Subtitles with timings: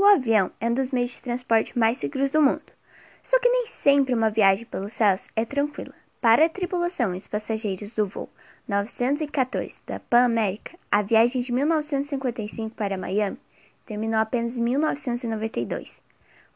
[0.00, 2.72] O avião é um dos meios de transporte mais seguros do mundo.
[3.22, 5.92] Só que nem sempre uma viagem pelos céus é tranquila.
[6.22, 8.30] Para a tripulação e os passageiros do voo
[8.66, 13.36] 914 da Pan América, a viagem de 1955 para Miami
[13.84, 16.00] terminou apenas em 1992.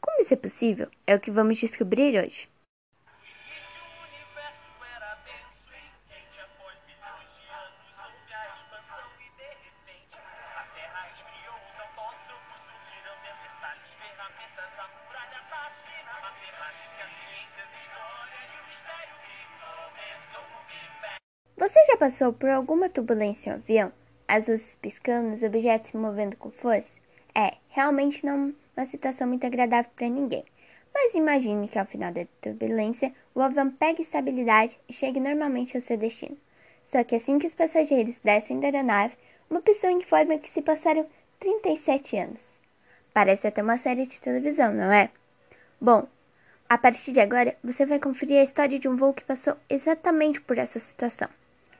[0.01, 0.87] Como isso é possível?
[1.05, 2.49] É o que vamos descobrir hoje.
[21.95, 23.93] Já passou por alguma turbulência em um avião?
[24.27, 26.99] As luzes piscando, os objetos se movendo com força?
[27.33, 30.43] É, realmente não uma situação muito agradável para ninguém.
[30.93, 35.81] Mas imagine que ao final da turbulência, o avião pegue estabilidade e chegue normalmente ao
[35.81, 36.37] seu destino.
[36.83, 39.15] Só que assim que os passageiros descem da aeronave,
[39.49, 41.07] uma pessoa informa que se passaram
[41.39, 42.59] 37 anos.
[43.13, 45.09] Parece até uma série de televisão, não é?
[45.79, 46.05] Bom,
[46.67, 50.41] a partir de agora, você vai conferir a história de um voo que passou exatamente
[50.41, 51.29] por essa situação.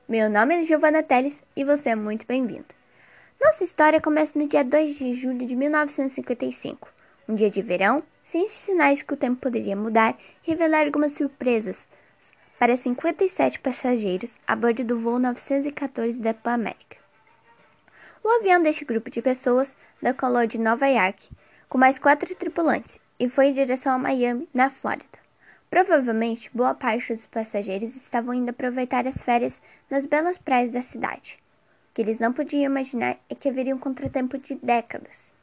[0.08, 2.68] Meu nome é Giovanna Teles e você é muito bem-vindo.
[3.42, 6.88] Nossa história começa no dia 2 de julho de 1955,
[7.28, 11.88] um dia de verão, sem sinais que o tempo poderia mudar revelar algumas surpresas
[12.60, 16.98] para 57 passageiros a bordo do voo 914 da Pan América.
[18.24, 21.32] O avião deste grupo de pessoas decolou de Nova York
[21.68, 25.25] com mais quatro tripulantes e foi em direção a Miami, na Flórida.
[25.76, 31.38] Provavelmente, boa parte dos passageiros estavam indo aproveitar as férias nas belas praias da cidade.
[31.92, 35.34] O que eles não podiam imaginar é que haveria um contratempo de décadas.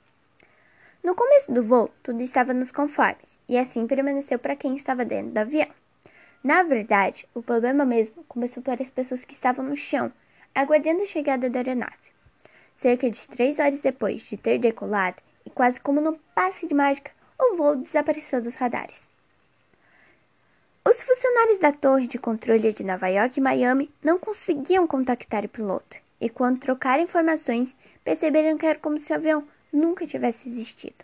[1.04, 5.32] No começo do voo, tudo estava nos conformes, e assim permaneceu para quem estava dentro
[5.32, 5.68] do avião.
[6.42, 10.10] Na verdade, o problema mesmo começou para as pessoas que estavam no chão,
[10.54, 12.08] aguardando a chegada da aeronave.
[12.74, 17.10] Cerca de três horas depois de ter decolado, e quase como num passe de mágica,
[17.38, 19.11] o voo desapareceu dos radares.
[21.32, 25.48] Os funcionários da torre de controle de Nova York e Miami não conseguiam contactar o
[25.48, 27.74] piloto, e quando trocaram informações,
[28.04, 29.42] perceberam que era como se o avião
[29.72, 31.02] nunca tivesse existido.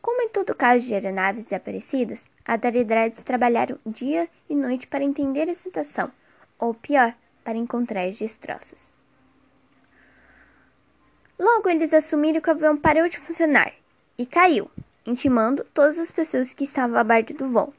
[0.00, 5.54] Como em todo caso de aeronaves desaparecidas, autoridades trabalharam dia e noite para entender a
[5.54, 6.10] situação,
[6.58, 8.80] ou pior, para encontrar os destroços.
[11.38, 13.74] Logo, eles assumiram que o avião parou de funcionar
[14.16, 14.70] e caiu,
[15.04, 17.74] intimando todas as pessoas que estavam a bordo do voo.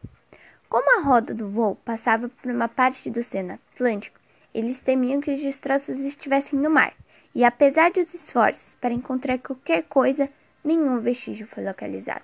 [0.73, 4.19] Como a roda do voo passava por uma parte do Oceano Atlântico,
[4.51, 6.95] eles temiam que os destroços estivessem no mar,
[7.35, 10.27] e apesar dos esforços para encontrar qualquer coisa,
[10.63, 12.23] nenhum vestígio foi localizado.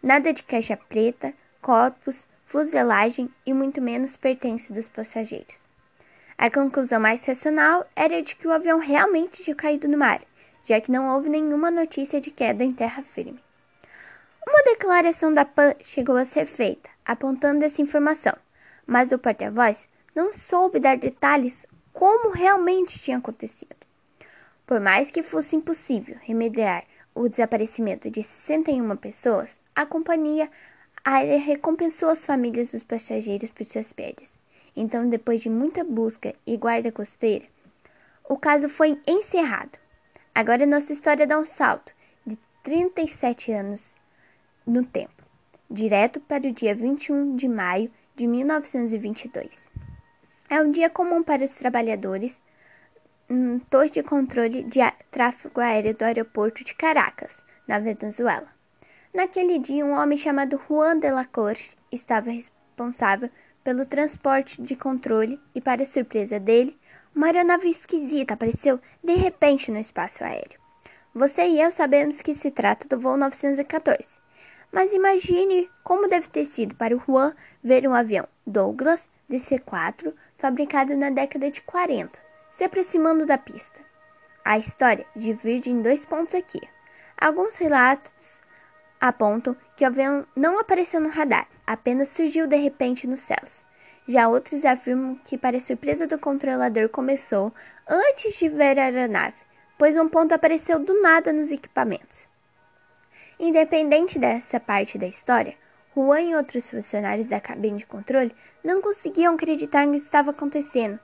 [0.00, 5.56] Nada de caixa preta, corpos, fuselagem e muito menos pertence dos passageiros.
[6.38, 10.22] A conclusão mais racional era de que o avião realmente tinha caído no mar,
[10.62, 13.42] já que não houve nenhuma notícia de queda em terra firme.
[14.46, 18.34] Uma declaração da PAN chegou a ser feita, apontando essa informação,
[18.86, 23.76] mas o porta-voz não soube dar detalhes como realmente tinha acontecido.
[24.66, 26.84] Por mais que fosse impossível remediar
[27.14, 30.50] o desaparecimento de 61 pessoas, a companhia
[31.04, 34.32] aérea recompensou as famílias dos passageiros por suas perdas.
[34.74, 37.44] Então, depois de muita busca e guarda costeira,
[38.28, 39.78] o caso foi encerrado.
[40.34, 41.92] Agora nossa história dá um salto
[42.26, 43.94] de 37 anos
[44.66, 45.13] no tempo,
[45.74, 49.66] direto para o dia 21 de maio de 1922.
[50.48, 52.40] É um dia comum para os trabalhadores
[53.28, 54.80] um torre de controle de
[55.10, 58.46] tráfego aéreo do aeroporto de Caracas, na Venezuela.
[59.12, 63.30] Naquele dia, um homem chamado Juan de la Corte estava responsável
[63.64, 66.78] pelo transporte de controle e, para surpresa dele,
[67.14, 70.60] uma aeronave esquisita apareceu de repente no espaço aéreo.
[71.14, 74.23] Você e eu sabemos que se trata do voo 914,
[74.74, 80.96] mas imagine como deve ter sido para o Juan ver um avião Douglas DC-4 fabricado
[80.96, 82.18] na década de 40
[82.50, 83.80] se aproximando da pista.
[84.44, 86.60] A história divide em dois pontos aqui.
[87.16, 88.42] Alguns relatos
[89.00, 93.64] apontam que o avião não apareceu no radar, apenas surgiu de repente nos céus.
[94.08, 97.54] Já outros afirmam que, para surpresa do controlador, começou
[97.88, 99.40] antes de ver a aeronave,
[99.78, 102.33] pois um ponto apareceu do nada nos equipamentos.
[103.46, 105.54] Independente dessa parte da história,
[105.94, 110.98] Juan e outros funcionários da cabine de controle não conseguiam acreditar no que estava acontecendo.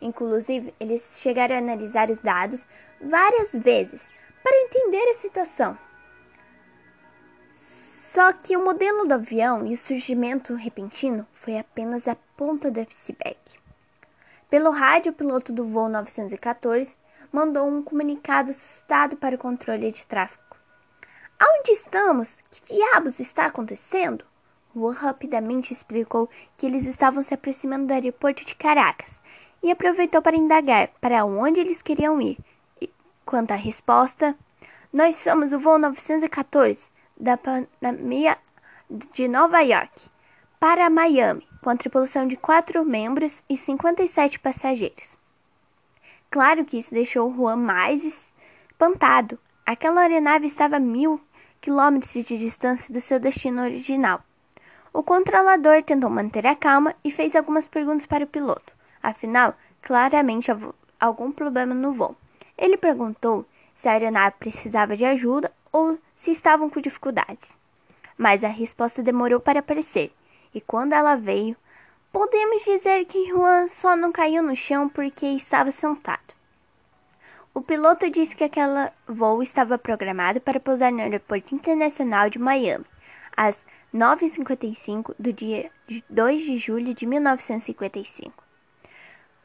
[0.00, 2.66] Inclusive, eles chegaram a analisar os dados
[2.98, 4.08] várias vezes
[4.42, 5.76] para entender a situação.
[7.52, 12.80] Só que o modelo do avião e o surgimento repentino foi apenas a ponta do
[12.80, 13.36] iceberg.
[14.48, 16.96] Pelo rádio, o piloto do voo 914
[17.30, 20.51] mandou um comunicado assustado para o controle de tráfego
[21.44, 22.38] Aonde estamos?
[22.52, 24.24] Que diabos está acontecendo?
[24.72, 29.20] Juan rapidamente explicou que eles estavam se aproximando do aeroporto de Caracas
[29.60, 32.38] e aproveitou para indagar para onde eles queriam ir.
[32.80, 32.88] E,
[33.26, 34.36] quanto à resposta,
[34.92, 38.38] nós somos o voo 914 da Panamia
[38.88, 40.08] de Nova York
[40.60, 45.18] para Miami, com a tripulação de quatro membros e 57 passageiros.
[46.30, 49.36] Claro que isso deixou Juan mais espantado.
[49.66, 51.20] Aquela aeronave estava mil
[51.62, 54.20] quilômetros de distância do seu destino original.
[54.92, 58.72] O controlador tentou manter a calma e fez algumas perguntas para o piloto.
[59.00, 60.50] Afinal, claramente
[61.00, 62.16] algum problema no voo.
[62.58, 67.56] Ele perguntou se a aeronave precisava de ajuda ou se estavam com dificuldades.
[68.18, 70.12] Mas a resposta demorou para aparecer,
[70.52, 71.56] e quando ela veio,
[72.12, 76.31] podemos dizer que Juan só não caiu no chão porque estava sentado.
[77.54, 82.86] O piloto disse que aquele voo estava programado para pousar no Aeroporto Internacional de Miami
[83.36, 83.62] às
[83.94, 85.70] 9h55 do dia
[86.08, 88.42] 2 de julho de 1955.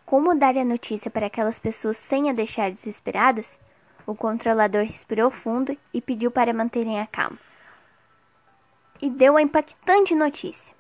[0.05, 3.59] Como dar a notícia para aquelas pessoas sem a deixar desesperadas?
[4.05, 7.37] O controlador respirou fundo e pediu para manterem a calma.
[9.01, 10.73] E deu a impactante notícia.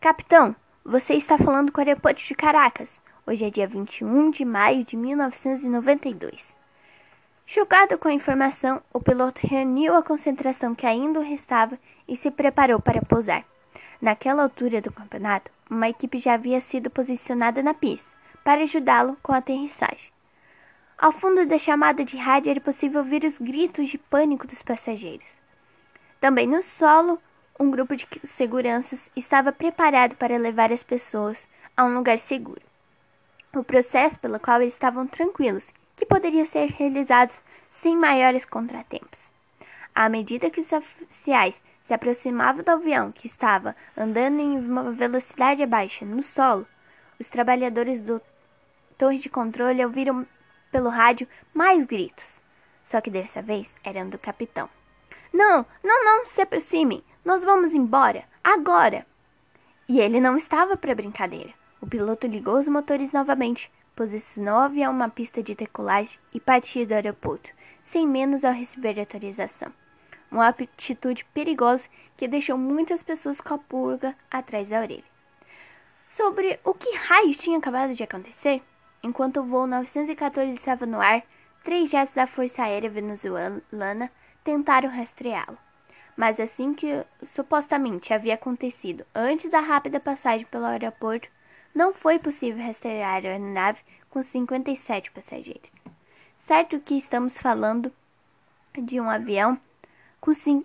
[0.00, 2.98] Capitão, você está falando com o aeroporto de Caracas.
[3.26, 6.61] Hoje é dia 21 de maio de 1992.
[7.54, 11.78] Chocado com a informação, o piloto reuniu a concentração que ainda restava
[12.08, 13.44] e se preparou para pousar.
[14.00, 18.10] Naquela altura do campeonato, uma equipe já havia sido posicionada na pista
[18.42, 20.10] para ajudá-lo com a aterrissagem.
[20.96, 25.28] Ao fundo da chamada de rádio era possível ouvir os gritos de pânico dos passageiros.
[26.22, 27.20] Também no solo,
[27.60, 31.46] um grupo de seguranças estava preparado para levar as pessoas
[31.76, 32.62] a um lugar seguro.
[33.54, 37.40] O processo pelo qual eles estavam tranquilos que poderiam ser realizados
[37.70, 39.30] sem maiores contratempos.
[39.94, 45.64] À medida que os oficiais se aproximavam do avião que estava andando em uma velocidade
[45.66, 46.66] baixa no solo,
[47.18, 48.20] os trabalhadores do
[48.96, 50.26] torre de controle ouviram
[50.70, 52.40] pelo rádio mais gritos.
[52.84, 54.68] Só que dessa vez eram do capitão.
[55.32, 57.02] Não, não, não se aproximem.
[57.24, 58.24] Nós vamos embora.
[58.42, 59.06] Agora.
[59.88, 61.50] E ele não estava para brincadeira.
[61.80, 66.86] O piloto ligou os motores novamente, posicionou o avião uma pista de decolagem e partiu
[66.86, 67.50] do aeroporto,
[67.84, 69.72] sem menos ao receber autorização.
[70.30, 75.04] Uma atitude perigosa que deixou muitas pessoas com a pulga atrás da orelha.
[76.10, 78.62] Sobre o que raios tinha acabado de acontecer?
[79.02, 81.22] Enquanto o voo 914 estava no ar,
[81.64, 84.10] três jets da Força Aérea Venezuelana
[84.44, 85.58] tentaram rastreá-lo.
[86.16, 91.28] Mas assim que supostamente havia acontecido antes da rápida passagem pelo aeroporto,
[91.74, 93.80] não foi possível rastrear a aeronave
[94.10, 95.70] com 57 passageiros.
[96.46, 97.92] Certo que estamos falando
[98.76, 99.58] de um avião
[100.20, 100.64] com sim,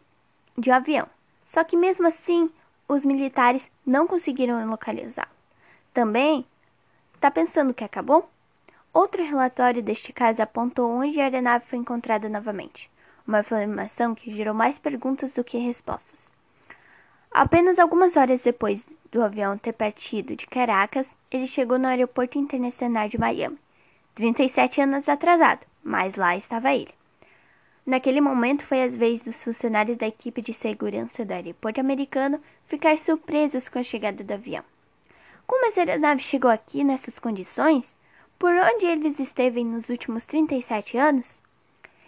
[0.57, 1.07] de um avião.
[1.43, 2.49] Só que mesmo assim,
[2.87, 5.29] os militares não conseguiram localizá-lo.
[5.93, 6.45] Também
[7.15, 8.29] está pensando que acabou?
[8.93, 12.89] Outro relatório deste caso apontou onde a aeronave foi encontrada novamente.
[13.27, 16.17] Uma informação que gerou mais perguntas do que respostas.
[17.29, 18.85] Apenas algumas horas depois
[19.17, 23.57] do avião ter partido de Caracas, ele chegou no Aeroporto Internacional de Miami.
[24.13, 26.93] 37 anos atrasado, mas lá estava ele.
[27.83, 32.95] Naquele momento foi a vez dos funcionários da equipe de segurança do aeroporto americano ficar
[32.99, 34.63] surpresos com a chegada do avião.
[35.47, 37.87] Como essa aeronave chegou aqui nessas condições?
[38.37, 41.41] Por onde eles esteve nos últimos 37 anos?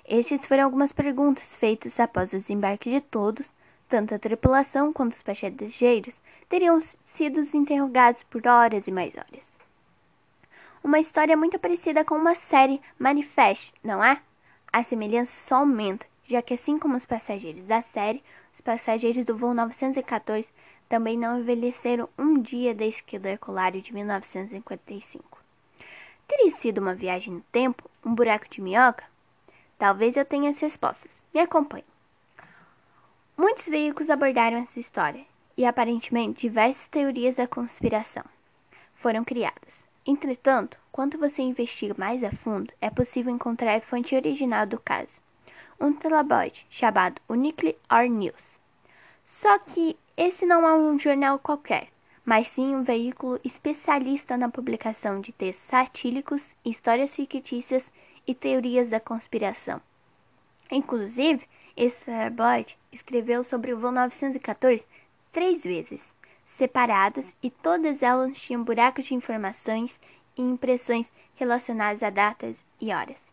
[0.06, 3.50] Estas foram algumas perguntas feitas após o desembarque de todos
[3.89, 6.15] tanto a tripulação quanto os passageiros
[6.48, 9.58] teriam sido interrogados por horas e mais horas.
[10.84, 14.22] Uma história muito parecida com uma série Manifest, não é?
[14.72, 19.36] A semelhança só aumenta, já que assim como os passageiros da série, os passageiros do
[19.36, 20.48] voo 914
[20.88, 25.39] também não envelheceram um dia desde que o decolário de 1955.
[26.27, 27.89] Teria sido uma viagem no tempo?
[28.05, 29.03] Um buraco de minhoca?
[29.77, 31.12] Talvez eu tenha as respostas.
[31.34, 31.86] Me acompanhe.
[33.39, 38.25] Muitos veículos abordaram essa história e aparentemente diversas teorias da conspiração
[38.96, 39.88] foram criadas.
[40.05, 45.22] Entretanto, quando você investiga mais a fundo, é possível encontrar a fonte original do caso,
[45.79, 48.60] um tabloide chamado Nuclear News.
[49.25, 51.88] Só que esse não é um jornal qualquer,
[52.25, 57.89] mas sim um veículo especialista na publicação de textos satílicos, histórias fictícias
[58.27, 59.81] e teorias da conspiração.
[60.69, 61.48] Inclusive,
[62.05, 64.86] tabloide escreveu sobre o voo 914
[65.31, 66.01] três vezes,
[66.57, 69.98] separadas, e todas elas tinham buracos de informações
[70.36, 73.29] e impressões relacionadas a datas e horas.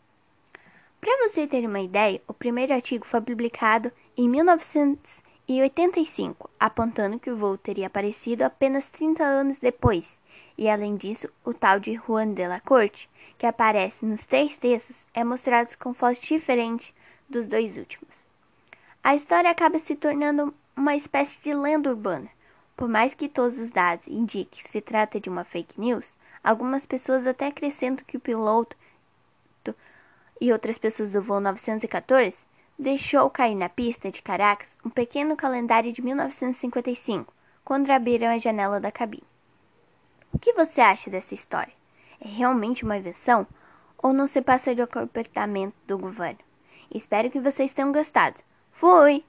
[1.00, 7.36] Para você ter uma ideia, o primeiro artigo foi publicado em 1985, apontando que o
[7.36, 10.16] voo teria aparecido apenas 30 anos depois.
[10.56, 15.06] E além disso, o tal de Juan de la Corte, que aparece nos três textos,
[15.12, 16.94] é mostrado com fotos diferentes
[17.28, 18.25] dos dois últimos.
[19.06, 22.28] A história acaba se tornando uma espécie de lenda urbana.
[22.76, 26.04] Por mais que todos os dados indiquem que se trata de uma fake news,
[26.42, 28.76] algumas pessoas até acrescentam que o piloto
[30.40, 32.36] e outras pessoas do voo 914
[32.76, 37.32] deixou cair na pista de Caracas um pequeno calendário de 1955,
[37.64, 39.22] quando abriram a janela da cabine.
[40.32, 41.72] O que você acha dessa história?
[42.20, 43.46] É realmente uma invenção
[43.98, 46.40] ou não se passa de comportamento do governo?
[46.92, 48.44] Espero que vocês tenham gostado.
[48.80, 49.26] Fui!